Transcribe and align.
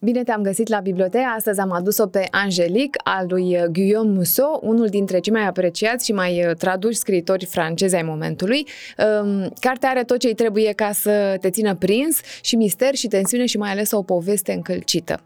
Bine 0.00 0.22
te-am 0.22 0.42
găsit 0.42 0.68
la 0.68 0.80
bibliotecă. 0.80 1.24
Astăzi 1.36 1.60
am 1.60 1.72
adus-o 1.72 2.06
pe 2.06 2.28
Angelique, 2.30 3.00
al 3.04 3.26
lui 3.28 3.58
Guillaume 3.72 4.12
Musso, 4.12 4.58
unul 4.62 4.86
dintre 4.86 5.18
cei 5.18 5.32
mai 5.32 5.46
apreciați 5.46 6.04
și 6.04 6.12
mai 6.12 6.46
uh, 6.46 6.54
traduși 6.54 6.98
scriitori 6.98 7.44
francezi 7.44 7.94
ai 7.94 8.02
momentului. 8.02 8.66
Um, 9.22 9.52
cartea 9.60 9.88
are 9.90 10.02
tot 10.02 10.18
ce 10.18 10.26
îi 10.26 10.34
trebuie 10.34 10.72
ca 10.72 10.92
să 10.92 11.36
te 11.40 11.50
țină 11.50 11.74
prins 11.74 12.20
și 12.40 12.56
mister 12.56 12.94
și 12.94 13.06
tensiune 13.06 13.46
și 13.46 13.56
mai 13.56 13.70
ales 13.70 13.90
o 13.90 14.02
poveste 14.02 14.52
încălcită. 14.52 15.20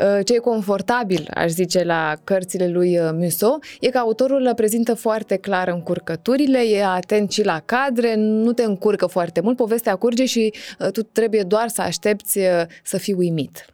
Uh, 0.00 0.24
ce 0.24 0.34
e 0.34 0.38
confortabil, 0.38 1.28
aș 1.34 1.50
zice, 1.50 1.84
la 1.84 2.14
cărțile 2.24 2.68
lui 2.68 2.98
uh, 2.98 3.08
Musso, 3.12 3.58
e 3.80 3.88
că 3.88 3.98
autorul 3.98 4.42
le 4.42 4.54
prezintă 4.54 4.94
foarte 4.94 5.36
clar 5.36 5.68
încurcăturile, 5.68 6.58
e 6.58 6.84
atent 6.84 7.30
și 7.30 7.44
la 7.44 7.62
cadre, 7.64 8.14
nu 8.16 8.52
te 8.52 8.62
încurcă 8.62 9.06
foarte 9.06 9.40
mult, 9.40 9.56
povestea 9.56 9.96
curge 9.96 10.24
și 10.24 10.52
tu 10.92 11.02
trebuie 11.02 11.42
doar 11.42 11.68
să 11.68 11.82
aștepți 11.82 12.38
să 12.82 12.98
fii 12.98 13.14
uimit. 13.14 13.73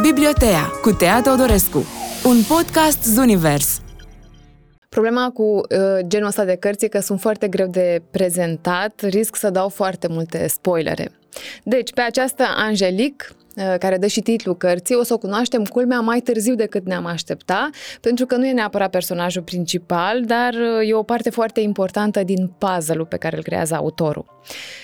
Bibliotea 0.00 0.62
cu 0.82 0.90
Tea 0.90 1.20
Teodorescu, 1.20 1.84
un 2.24 2.36
podcast 2.48 3.02
Zunivers. 3.04 3.80
Problema 4.88 5.30
cu 5.30 5.42
uh, 5.42 5.60
genul 6.06 6.26
ăsta 6.26 6.44
de 6.44 6.56
cărți 6.56 6.84
e 6.84 6.88
că 6.88 7.00
sunt 7.00 7.20
foarte 7.20 7.48
greu 7.48 7.66
de 7.66 8.02
prezentat, 8.10 9.00
risc 9.00 9.36
să 9.36 9.50
dau 9.50 9.68
foarte 9.68 10.08
multe 10.08 10.46
spoilere. 10.46 11.10
Deci, 11.62 11.92
pe 11.92 12.00
această 12.00 12.44
Angelic, 12.56 13.30
uh, 13.30 13.45
care 13.78 13.96
dă 13.96 14.06
și 14.06 14.20
titlul 14.20 14.56
cărții, 14.56 14.94
o 14.94 15.02
să 15.02 15.12
o 15.12 15.18
cunoaștem 15.18 15.64
culmea 15.64 16.00
mai 16.00 16.20
târziu 16.20 16.54
decât 16.54 16.86
ne-am 16.86 17.06
aștepta, 17.06 17.70
pentru 18.00 18.26
că 18.26 18.36
nu 18.36 18.46
e 18.46 18.52
neapărat 18.52 18.90
personajul 18.90 19.42
principal, 19.42 20.24
dar 20.24 20.54
uh, 20.54 20.88
e 20.88 20.94
o 20.94 21.02
parte 21.02 21.30
foarte 21.30 21.60
importantă 21.60 22.22
din 22.22 22.52
puzzle-ul 22.58 23.06
pe 23.06 23.16
care 23.16 23.36
îl 23.36 23.42
creează 23.42 23.74
autorul. 23.74 24.34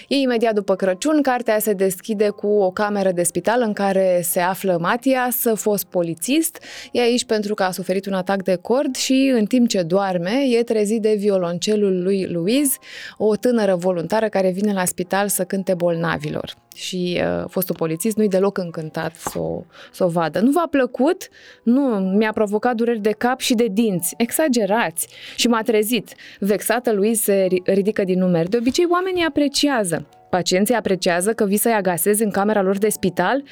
E 0.08 0.16
imediat 0.16 0.54
după 0.54 0.76
Crăciun, 0.76 1.22
cartea 1.22 1.58
se 1.58 1.72
deschide 1.72 2.28
cu 2.28 2.46
o 2.46 2.70
cameră 2.70 3.12
de 3.12 3.22
spital 3.22 3.62
în 3.66 3.72
care 3.72 4.20
se 4.22 4.40
află 4.40 4.78
Matias, 4.80 5.42
fost 5.54 5.84
polițist. 5.84 6.58
E 6.92 7.00
aici 7.00 7.24
pentru 7.24 7.54
că 7.54 7.62
a 7.62 7.70
suferit 7.70 8.06
un 8.06 8.12
atac 8.12 8.42
de 8.42 8.54
cord 8.54 8.94
și 8.94 9.32
în 9.34 9.44
timp 9.44 9.68
ce 9.68 9.82
doarme 9.82 10.32
e 10.58 10.62
trezit 10.62 11.02
de 11.02 11.14
violoncelul 11.18 12.02
lui 12.02 12.26
Louise, 12.26 12.76
o 13.16 13.36
tânără 13.36 13.74
voluntară 13.74 14.28
care 14.28 14.50
vine 14.50 14.72
la 14.72 14.84
spital 14.84 15.28
să 15.28 15.44
cânte 15.44 15.74
bolnavilor. 15.74 16.54
Și 16.74 17.20
uh, 17.20 17.44
fostul 17.48 17.74
polițist 17.74 18.16
nu-i 18.16 18.28
deloc 18.28 18.58
încântat 18.62 19.14
să 19.14 19.38
o, 19.38 19.64
să 19.92 20.04
o 20.04 20.08
vadă. 20.08 20.40
Nu 20.40 20.50
v-a 20.50 20.66
plăcut? 20.70 21.28
Nu, 21.62 21.98
mi-a 21.98 22.32
provocat 22.32 22.74
dureri 22.74 23.00
de 23.00 23.10
cap 23.18 23.40
și 23.40 23.54
de 23.54 23.66
dinți. 23.70 24.14
Exagerați! 24.16 25.08
Și 25.36 25.48
m-a 25.48 25.62
trezit. 25.62 26.14
Vexată, 26.38 26.92
Louise 26.92 27.20
se 27.22 27.48
ridică 27.64 28.04
din 28.04 28.18
numeri. 28.18 28.50
De 28.50 28.56
obicei, 28.56 28.86
oamenii 28.90 29.24
apreciază. 29.24 30.06
Pacienții 30.30 30.74
apreciază 30.74 31.32
că 31.32 31.44
vii 31.44 31.56
să-i 31.56 31.72
agasezi 31.72 32.22
în 32.22 32.30
camera 32.30 32.62
lor 32.62 32.78
de 32.78 32.88
spital. 32.88 33.42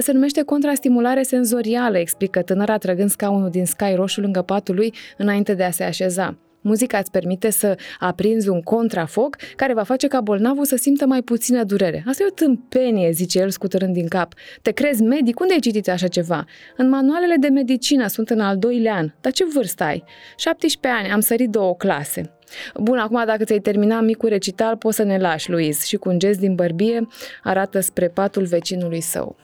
Se 0.00 0.12
numește 0.12 0.42
contrastimulare 0.42 1.22
senzorială, 1.22 1.98
explică 1.98 2.42
tânăra 2.42 2.78
trăgând 2.78 3.10
scaunul 3.10 3.50
din 3.50 3.66
sky 3.66 3.94
roșu 3.94 4.20
lângă 4.20 4.42
patul 4.42 4.74
lui 4.74 4.94
înainte 5.16 5.54
de 5.54 5.64
a 5.64 5.70
se 5.70 5.84
așeza. 5.84 6.36
Muzica 6.60 6.98
îți 6.98 7.10
permite 7.10 7.50
să 7.50 7.78
aprinzi 7.98 8.48
un 8.48 8.62
contrafoc 8.62 9.36
care 9.56 9.74
va 9.74 9.82
face 9.82 10.06
ca 10.06 10.20
bolnavul 10.20 10.64
să 10.64 10.76
simtă 10.76 11.06
mai 11.06 11.22
puțină 11.22 11.64
durere. 11.64 12.04
Asta 12.06 12.22
e 12.22 12.26
o 12.26 12.34
tâmpenie, 12.34 13.10
zice 13.10 13.38
el 13.38 13.50
scutărând 13.50 13.94
din 13.94 14.08
cap. 14.08 14.34
Te 14.62 14.70
crezi 14.70 15.02
medic? 15.02 15.40
Unde 15.40 15.52
ai 15.52 15.58
citit 15.60 15.88
așa 15.88 16.08
ceva? 16.08 16.44
În 16.76 16.88
manualele 16.88 17.36
de 17.40 17.48
medicină 17.48 18.06
sunt 18.06 18.30
în 18.30 18.40
al 18.40 18.58
doilea 18.58 18.94
an. 18.94 19.12
Dar 19.20 19.32
ce 19.32 19.44
vârstă 19.54 19.84
ai? 19.84 20.04
17 20.36 21.02
ani, 21.02 21.12
am 21.12 21.20
sărit 21.20 21.50
două 21.50 21.74
clase. 21.74 22.34
Bun, 22.74 22.98
acum 22.98 23.22
dacă 23.26 23.44
ți-ai 23.44 23.58
terminat 23.58 24.04
micul 24.04 24.28
recital, 24.28 24.76
poți 24.76 24.96
să 24.96 25.02
ne 25.02 25.18
lași, 25.18 25.50
Luis, 25.50 25.84
și 25.84 25.96
cu 25.96 26.08
un 26.08 26.18
gest 26.18 26.38
din 26.38 26.54
bărbie 26.54 27.06
arată 27.42 27.80
spre 27.80 28.08
patul 28.08 28.44
vecinului 28.44 29.00
său. 29.00 29.36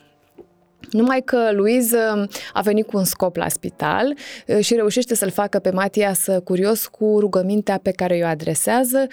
Numai 0.90 1.22
că 1.24 1.50
Louise 1.52 1.98
um, 2.14 2.28
a 2.52 2.60
venit 2.60 2.86
cu 2.86 2.96
un 2.96 3.04
scop 3.04 3.36
la 3.36 3.48
spital 3.48 4.14
uh, 4.46 4.58
și 4.58 4.74
reușește 4.74 5.14
să-l 5.14 5.30
facă 5.30 5.58
pe 5.58 5.70
Matias 5.70 6.26
curios 6.44 6.86
cu 6.86 7.16
rugămintea 7.20 7.78
pe 7.82 7.90
care 7.90 8.20
o 8.22 8.26
adresează. 8.26 9.06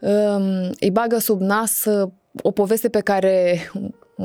Um, 0.00 0.70
îi 0.80 0.90
bagă 0.92 1.18
sub 1.18 1.40
nas 1.40 1.84
uh, 1.84 2.10
o 2.42 2.50
poveste 2.50 2.88
pe 2.88 3.00
care 3.00 3.60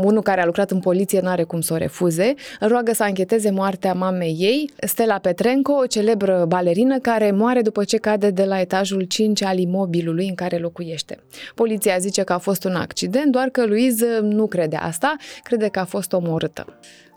unul 0.02 0.22
care 0.22 0.42
a 0.42 0.46
lucrat 0.46 0.72
în 0.72 0.80
poliție 0.80 1.20
nu 1.20 1.28
are 1.30 1.44
cum 1.44 1.62
să 1.62 1.74
o 1.74 1.78
refuze, 1.78 2.34
îl 2.60 2.68
roagă 2.68 2.94
să 2.94 3.04
ancheteze 3.04 3.52
moartea 3.52 3.94
mamei 3.94 4.36
ei, 4.40 4.70
Stella 4.88 5.18
Petrenco, 5.18 5.74
o 5.74 5.86
celebră 5.86 6.46
balerină 6.48 7.00
care 7.00 7.32
moare 7.32 7.62
după 7.62 7.84
ce 7.84 7.98
cade 7.98 8.30
de 8.30 8.44
la 8.44 8.60
etajul 8.60 9.02
5 9.02 9.44
al 9.44 9.58
imobilului 9.58 10.28
în 10.28 10.36
care 10.36 10.58
locuiește. 10.58 11.20
Poliția 11.56 11.98
zice 11.98 12.24
că 12.24 12.34
a 12.34 12.38
fost 12.38 12.64
un 12.64 12.76
accident, 12.76 13.32
doar 13.32 13.48
că 13.50 13.66
Louise 13.66 14.20
nu 14.22 14.48
crede 14.48 14.76
asta, 14.76 15.16
crede 15.44 15.68
că 15.68 15.80
a 15.80 15.86
fost 15.86 16.14
omorâtă. 16.14 16.66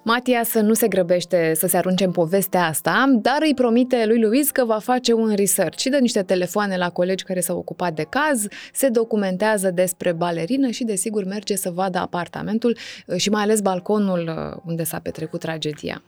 Matias 0.09 0.55
nu 0.55 0.75
se 0.75 0.89
grăbește 0.89 1.53
să 1.55 1.67
se 1.67 1.77
arunce 1.77 2.05
în 2.05 2.11
povestea 2.11 2.65
asta, 2.67 3.05
dar 3.23 3.39
îi 3.41 3.55
promite 3.55 4.05
lui 4.07 4.21
Luis 4.21 4.51
că 4.51 4.65
va 4.65 4.79
face 4.79 5.13
un 5.13 5.35
research 5.35 5.79
și 5.79 5.89
dă 5.89 5.97
niște 5.97 6.23
telefoane 6.23 6.77
la 6.77 6.91
colegi 6.91 7.25
care 7.25 7.41
s-au 7.41 7.59
ocupat 7.59 7.93
de 7.95 8.03
caz, 8.03 8.47
se 8.73 8.89
documentează 8.89 9.71
despre 9.71 10.13
balerină 10.13 10.71
și 10.71 10.85
desigur 10.85 11.25
merge 11.25 11.57
să 11.57 11.71
vadă 11.71 11.99
apartamentul 11.99 12.77
și 13.17 13.31
mai 13.31 13.43
ales 13.43 13.61
balconul 13.61 14.53
uh, 14.53 14.63
unde 14.67 14.85
s-a 14.85 14.99
petrecut 14.99 15.41
tragedia. 15.41 16.03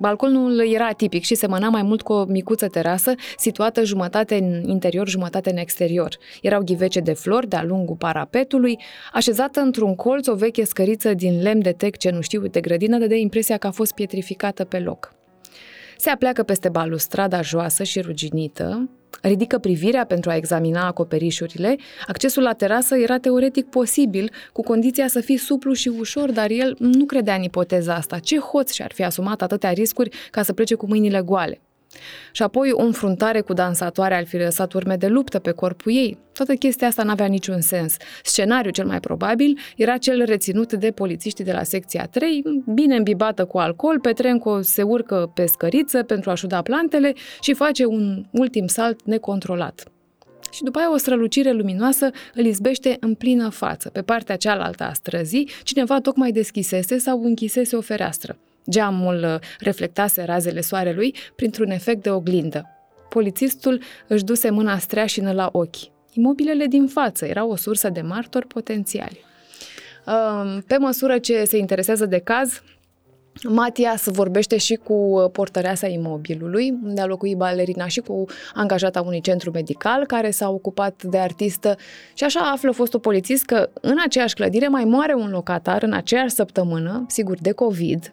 Balconul 0.00 0.72
era 0.72 0.92
tipic 0.92 1.24
și 1.24 1.34
semăna 1.34 1.68
mai 1.68 1.82
mult 1.82 2.02
cu 2.02 2.12
o 2.12 2.24
micuță 2.24 2.66
terasă 2.66 3.14
situată 3.36 3.84
jumătate 3.84 4.34
în 4.34 4.68
interior, 4.68 5.08
jumătate 5.08 5.50
în 5.50 5.56
exterior. 5.56 6.16
Erau 6.42 6.62
ghivece 6.62 7.00
de 7.00 7.12
flori 7.12 7.48
de-a 7.48 7.64
lungul 7.64 7.96
parapetului, 7.96 8.78
așezată 9.12 9.60
într-un 9.60 9.94
colț 9.94 10.26
o 10.26 10.34
veche 10.34 10.64
scăriță 10.64 11.14
din 11.14 11.42
lemn 11.42 11.62
de 11.62 11.72
tec 11.72 11.96
ce 11.96 12.10
nu 12.10 12.20
știu 12.20 12.46
de 12.46 12.60
grădină, 12.60 12.98
dădea 12.98 13.16
impresia 13.16 13.56
că 13.56 13.66
a 13.66 13.70
fost 13.70 13.92
pietrificată 13.92 14.64
pe 14.64 14.78
loc. 14.78 15.14
Se 15.96 16.10
apleacă 16.10 16.42
peste 16.42 16.68
balustrada 16.68 17.40
joasă 17.40 17.82
și 17.82 18.00
ruginită, 18.00 18.90
ridică 19.22 19.58
privirea 19.58 20.04
pentru 20.04 20.30
a 20.30 20.36
examina 20.36 20.86
acoperișurile, 20.86 21.76
accesul 22.06 22.42
la 22.42 22.52
terasă 22.52 22.96
era 22.96 23.18
teoretic 23.18 23.66
posibil, 23.66 24.30
cu 24.52 24.62
condiția 24.62 25.08
să 25.08 25.20
fie 25.20 25.38
suplu 25.38 25.72
și 25.72 25.88
ușor, 25.88 26.30
dar 26.30 26.50
el 26.50 26.76
nu 26.78 27.04
credea 27.04 27.34
în 27.34 27.42
ipoteza 27.42 27.94
asta. 27.94 28.18
Ce 28.18 28.38
hoț 28.38 28.72
și-ar 28.72 28.92
fi 28.92 29.04
asumat 29.04 29.42
atâtea 29.42 29.70
riscuri 29.70 30.28
ca 30.30 30.42
să 30.42 30.52
plece 30.52 30.74
cu 30.74 30.86
mâinile 30.86 31.20
goale? 31.20 31.60
Și 32.32 32.42
apoi 32.42 32.70
o 32.72 32.82
înfruntare 32.82 33.40
cu 33.40 33.52
dansatoare 33.52 34.14
ar 34.14 34.26
fi 34.26 34.36
lăsat 34.36 34.72
urme 34.72 34.96
de 34.96 35.06
luptă 35.06 35.38
pe 35.38 35.50
corpul 35.50 35.92
ei. 35.92 36.18
Toată 36.32 36.54
chestia 36.54 36.86
asta 36.86 37.02
n-avea 37.02 37.26
niciun 37.26 37.60
sens. 37.60 37.96
Scenariul 38.22 38.72
cel 38.72 38.86
mai 38.86 39.00
probabil 39.00 39.58
era 39.76 39.96
cel 39.96 40.24
reținut 40.24 40.72
de 40.72 40.90
polițiștii 40.90 41.44
de 41.44 41.52
la 41.52 41.62
secția 41.62 42.06
3, 42.06 42.42
bine 42.74 42.96
îmbibată 42.96 43.44
cu 43.44 43.58
alcool, 43.58 44.00
Petrenco 44.00 44.60
se 44.60 44.82
urcă 44.82 45.30
pe 45.34 45.46
scăriță 45.46 46.02
pentru 46.02 46.30
a-și 46.30 46.44
uda 46.44 46.62
plantele 46.62 47.14
și 47.40 47.54
face 47.54 47.84
un 47.84 48.24
ultim 48.30 48.66
salt 48.66 49.04
necontrolat 49.04 49.90
și 50.52 50.62
după 50.62 50.78
aia 50.78 50.92
o 50.92 50.96
strălucire 50.96 51.52
luminoasă 51.52 52.10
îl 52.34 52.44
izbește 52.44 52.96
în 53.00 53.14
plină 53.14 53.48
față. 53.48 53.88
Pe 53.88 54.02
partea 54.02 54.36
cealaltă 54.36 54.84
a 54.84 54.92
străzii, 54.92 55.48
cineva 55.62 56.00
tocmai 56.00 56.32
deschisese 56.32 56.98
sau 56.98 57.22
închisese 57.22 57.76
o 57.76 57.80
fereastră. 57.80 58.38
Geamul 58.68 59.22
uh, 59.24 59.34
reflectase 59.58 60.24
razele 60.24 60.60
soarelui 60.60 61.14
printr-un 61.36 61.70
efect 61.70 62.02
de 62.02 62.10
oglindă. 62.10 62.64
Polițistul 63.08 63.80
își 64.06 64.24
duse 64.24 64.50
mâna 64.50 64.78
streașină 64.78 65.32
la 65.32 65.48
ochi. 65.52 65.76
Imobilele 66.12 66.66
din 66.66 66.86
față 66.86 67.26
erau 67.26 67.50
o 67.50 67.56
sursă 67.56 67.88
de 67.88 68.00
martori 68.00 68.46
potențiali. 68.46 69.24
Um, 70.06 70.60
pe 70.60 70.76
măsură 70.76 71.18
ce 71.18 71.44
se 71.44 71.56
interesează 71.56 72.06
de 72.06 72.18
caz, 72.18 72.62
Matias 73.48 74.06
vorbește 74.06 74.56
și 74.56 74.74
cu 74.74 74.92
uh, 74.92 75.30
portăreasa 75.32 75.86
imobilului, 75.86 76.78
unde 76.84 77.00
a 77.00 77.06
locuit 77.06 77.36
balerina 77.36 77.86
și 77.86 78.00
cu 78.00 78.24
angajata 78.54 79.00
unui 79.00 79.20
centru 79.20 79.50
medical 79.50 80.06
care 80.06 80.30
s-a 80.30 80.50
ocupat 80.50 81.02
de 81.02 81.18
artistă 81.18 81.76
și 82.14 82.24
așa 82.24 82.40
află 82.40 82.70
fostul 82.70 83.00
polițist 83.00 83.44
că 83.44 83.70
în 83.80 83.96
aceeași 84.04 84.34
clădire 84.34 84.68
mai 84.68 84.84
moare 84.84 85.14
un 85.14 85.30
locatar 85.30 85.82
în 85.82 85.92
aceeași 85.92 86.34
săptămână, 86.34 87.04
sigur 87.08 87.36
de 87.40 87.52
COVID, 87.52 88.12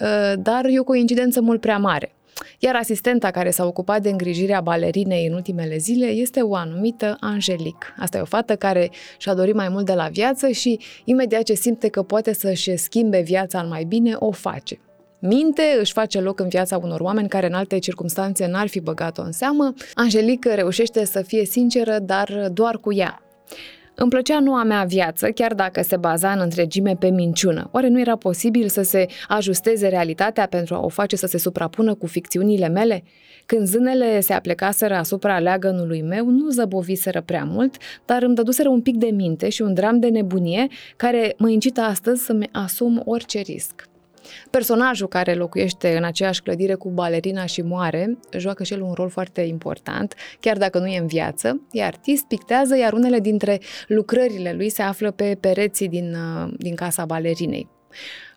uh, 0.00 0.32
dar 0.38 0.64
e 0.64 0.80
o 0.80 0.84
coincidență 0.84 1.40
mult 1.40 1.60
prea 1.60 1.78
mare. 1.78 2.12
Iar 2.58 2.76
asistenta 2.76 3.30
care 3.30 3.50
s-a 3.50 3.66
ocupat 3.66 4.02
de 4.02 4.10
îngrijirea 4.10 4.60
balerinei 4.60 5.26
în 5.26 5.32
ultimele 5.32 5.76
zile 5.76 6.06
este 6.06 6.40
o 6.40 6.54
anumită 6.54 7.16
Angelic. 7.20 7.94
Asta 7.98 8.18
e 8.18 8.20
o 8.20 8.24
fată 8.24 8.56
care 8.56 8.90
și-a 9.18 9.34
dorit 9.34 9.54
mai 9.54 9.68
mult 9.68 9.86
de 9.86 9.94
la 9.94 10.08
viață 10.08 10.48
și 10.48 10.78
imediat 11.04 11.42
ce 11.42 11.54
simte 11.54 11.88
că 11.88 12.02
poate 12.02 12.32
să-și 12.32 12.76
schimbe 12.76 13.20
viața 13.20 13.60
în 13.60 13.68
mai 13.68 13.84
bine, 13.84 14.14
o 14.18 14.30
face. 14.30 14.78
Minte, 15.18 15.62
își 15.80 15.92
face 15.92 16.20
loc 16.20 16.40
în 16.40 16.48
viața 16.48 16.76
unor 16.76 17.00
oameni 17.00 17.28
care 17.28 17.46
în 17.46 17.52
alte 17.52 17.78
circunstanțe 17.78 18.46
n-ar 18.46 18.66
fi 18.66 18.80
băgat-o 18.80 19.22
în 19.22 19.32
seamă. 19.32 19.74
Angelic 19.94 20.44
reușește 20.44 21.04
să 21.04 21.22
fie 21.22 21.44
sinceră, 21.44 21.98
dar 21.98 22.48
doar 22.52 22.78
cu 22.78 22.92
ea. 22.92 23.22
Îmi 23.94 24.10
plăcea 24.10 24.40
noua 24.40 24.62
mea 24.62 24.84
viață, 24.84 25.30
chiar 25.30 25.54
dacă 25.54 25.82
se 25.82 25.96
baza 25.96 26.32
în 26.32 26.40
întregime 26.40 26.96
pe 26.98 27.08
minciună. 27.08 27.68
Oare 27.72 27.88
nu 27.88 28.00
era 28.00 28.16
posibil 28.16 28.68
să 28.68 28.82
se 28.82 29.06
ajusteze 29.28 29.88
realitatea 29.88 30.46
pentru 30.46 30.74
a 30.74 30.80
o 30.80 30.88
face 30.88 31.16
să 31.16 31.26
se 31.26 31.38
suprapună 31.38 31.94
cu 31.94 32.06
ficțiunile 32.06 32.68
mele? 32.68 33.02
Când 33.46 33.66
zânele 33.66 34.20
se 34.20 34.32
aplecaseră 34.32 34.94
asupra 34.94 35.38
leagănului 35.38 36.02
meu, 36.02 36.26
nu 36.26 36.48
zăboviseră 36.48 37.20
prea 37.20 37.44
mult, 37.44 37.76
dar 38.04 38.22
îmi 38.22 38.34
dăduseră 38.34 38.68
un 38.68 38.80
pic 38.80 38.96
de 38.96 39.10
minte 39.10 39.48
și 39.48 39.62
un 39.62 39.74
dram 39.74 39.98
de 39.98 40.08
nebunie 40.08 40.66
care 40.96 41.34
mă 41.38 41.48
incită 41.50 41.80
astăzi 41.80 42.24
să-mi 42.24 42.48
asum 42.52 43.02
orice 43.04 43.40
risc. 43.40 43.90
Personajul 44.50 45.08
care 45.08 45.34
locuiește 45.34 45.96
în 45.96 46.04
aceeași 46.04 46.42
clădire 46.42 46.74
cu 46.74 46.90
balerina 46.90 47.46
și 47.46 47.62
moare 47.62 48.18
joacă 48.38 48.64
și 48.64 48.72
el 48.72 48.82
un 48.82 48.92
rol 48.92 49.08
foarte 49.08 49.40
important, 49.40 50.14
chiar 50.40 50.56
dacă 50.56 50.78
nu 50.78 50.86
e 50.86 50.98
în 50.98 51.06
viață. 51.06 51.60
E 51.70 51.84
artist, 51.84 52.24
pictează, 52.24 52.76
iar 52.76 52.92
unele 52.92 53.20
dintre 53.20 53.60
lucrările 53.86 54.52
lui 54.52 54.68
se 54.68 54.82
află 54.82 55.10
pe 55.10 55.36
pereții 55.40 55.88
din, 55.88 56.14
uh, 56.14 56.52
din 56.56 56.74
casa 56.74 57.04
balerinei 57.04 57.68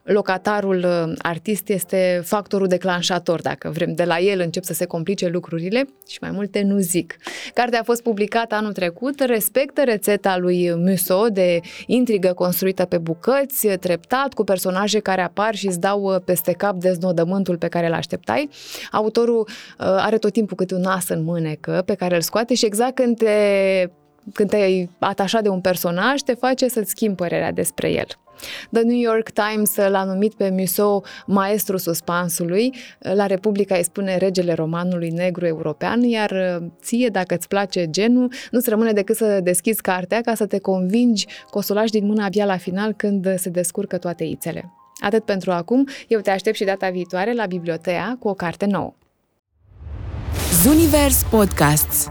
locatarul 0.05 0.77
uh, 0.77 1.13
artist 1.17 1.69
este 1.69 2.21
factorul 2.23 2.67
declanșator, 2.67 3.41
dacă 3.41 3.69
vrem. 3.69 3.93
De 3.93 4.03
la 4.03 4.19
el 4.19 4.39
încep 4.39 4.63
să 4.63 4.73
se 4.73 4.85
complice 4.85 5.27
lucrurile 5.27 5.87
și 6.07 6.17
mai 6.21 6.31
multe 6.31 6.61
nu 6.61 6.77
zic. 6.77 7.15
Cartea 7.53 7.79
a 7.79 7.83
fost 7.83 8.03
publicată 8.03 8.55
anul 8.55 8.71
trecut, 8.71 9.19
respectă 9.19 9.83
rețeta 9.83 10.37
lui 10.37 10.73
Musso 10.75 11.27
de 11.27 11.59
intrigă 11.85 12.33
construită 12.33 12.85
pe 12.85 12.97
bucăți, 12.97 13.67
treptat, 13.67 14.33
cu 14.33 14.43
personaje 14.43 14.99
care 14.99 15.21
apar 15.21 15.55
și 15.55 15.67
îți 15.67 15.79
dau 15.79 16.01
uh, 16.01 16.15
peste 16.25 16.51
cap 16.51 16.75
deznodământul 16.75 17.57
pe 17.57 17.67
care 17.67 17.87
îl 17.87 17.93
așteptai. 17.93 18.49
Autorul 18.91 19.39
uh, 19.39 19.45
are 19.77 20.17
tot 20.17 20.33
timpul 20.33 20.55
câte 20.55 20.75
un 20.75 20.85
as 20.85 21.09
în 21.09 21.23
mânecă 21.23 21.83
pe 21.85 21.93
care 21.93 22.15
îl 22.15 22.21
scoate 22.21 22.53
și 22.53 22.65
exact 22.65 22.95
când 22.95 23.17
te 23.17 23.89
când 24.33 24.49
te-ai 24.49 24.89
atașat 24.99 25.43
de 25.43 25.49
un 25.49 25.61
personaj, 25.61 26.21
te 26.21 26.33
face 26.33 26.67
să-ți 26.67 26.89
schimbi 26.89 27.15
părerea 27.15 27.51
despre 27.51 27.91
el. 27.91 28.07
The 28.71 28.81
New 28.81 28.99
York 28.99 29.29
Times 29.29 29.75
l-a 29.75 30.03
numit 30.03 30.33
pe 30.33 30.49
Musso 30.49 31.01
maestru 31.25 31.77
suspansului, 31.77 32.73
la 32.99 33.25
Republica 33.25 33.75
îi 33.75 33.83
spune 33.83 34.17
regele 34.17 34.53
romanului 34.53 35.09
negru 35.09 35.45
european, 35.45 36.01
iar 36.01 36.31
uh, 36.31 36.67
ție, 36.81 37.07
dacă 37.07 37.35
îți 37.35 37.47
place 37.47 37.89
genul, 37.89 38.31
nu-ți 38.51 38.69
rămâne 38.69 38.91
decât 38.91 39.15
să 39.15 39.39
deschizi 39.43 39.81
cartea 39.81 40.21
ca 40.21 40.35
să 40.35 40.45
te 40.45 40.59
convingi 40.59 41.25
că 41.25 41.57
o 41.57 41.61
să 41.61 41.73
o 41.73 41.75
lași 41.75 41.91
din 41.91 42.05
mână 42.05 42.23
abia 42.23 42.45
la 42.45 42.57
final 42.57 42.93
când 42.93 43.37
se 43.37 43.49
descurcă 43.49 43.97
toate 43.97 44.23
ițele. 44.23 44.73
Atât 44.99 45.25
pentru 45.25 45.51
acum, 45.51 45.87
eu 46.07 46.19
te 46.19 46.29
aștept 46.29 46.55
și 46.55 46.63
data 46.63 46.89
viitoare 46.89 47.33
la 47.33 47.45
bibliotea 47.45 48.15
cu 48.19 48.27
o 48.27 48.33
carte 48.33 48.65
nouă. 48.65 48.93
Zunivers 50.63 51.23
Podcasts 51.23 52.09